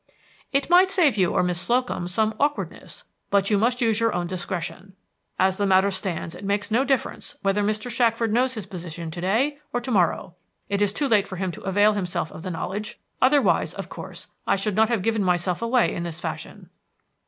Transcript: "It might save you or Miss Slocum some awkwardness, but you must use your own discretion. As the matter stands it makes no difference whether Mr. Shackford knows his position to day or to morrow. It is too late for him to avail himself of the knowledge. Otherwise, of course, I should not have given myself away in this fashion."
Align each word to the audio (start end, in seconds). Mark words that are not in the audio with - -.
"It 0.51 0.67
might 0.67 0.89
save 0.89 1.15
you 1.15 1.31
or 1.33 1.43
Miss 1.43 1.61
Slocum 1.61 2.07
some 2.07 2.33
awkwardness, 2.39 3.03
but 3.29 3.51
you 3.51 3.59
must 3.59 3.81
use 3.81 3.99
your 3.99 4.13
own 4.15 4.25
discretion. 4.25 4.95
As 5.37 5.57
the 5.57 5.67
matter 5.67 5.91
stands 5.91 6.33
it 6.33 6.43
makes 6.43 6.71
no 6.71 6.83
difference 6.83 7.35
whether 7.43 7.61
Mr. 7.61 7.91
Shackford 7.91 8.33
knows 8.33 8.55
his 8.55 8.65
position 8.65 9.11
to 9.11 9.21
day 9.21 9.59
or 9.71 9.79
to 9.79 9.91
morrow. 9.91 10.33
It 10.69 10.81
is 10.81 10.91
too 10.91 11.07
late 11.07 11.27
for 11.27 11.35
him 11.35 11.51
to 11.51 11.61
avail 11.61 11.93
himself 11.93 12.31
of 12.31 12.41
the 12.41 12.49
knowledge. 12.49 12.99
Otherwise, 13.21 13.75
of 13.75 13.89
course, 13.89 14.25
I 14.47 14.55
should 14.55 14.75
not 14.75 14.89
have 14.89 15.03
given 15.03 15.23
myself 15.23 15.61
away 15.61 15.93
in 15.93 16.01
this 16.01 16.19
fashion." 16.19 16.71